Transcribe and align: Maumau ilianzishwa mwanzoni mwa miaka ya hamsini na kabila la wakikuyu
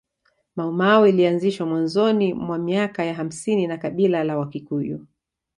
Maumau 0.55 1.07
ilianzishwa 1.07 1.67
mwanzoni 1.67 2.33
mwa 2.33 2.57
miaka 2.57 3.05
ya 3.05 3.13
hamsini 3.13 3.67
na 3.67 3.77
kabila 3.77 4.23
la 4.23 4.37
wakikuyu 4.37 5.07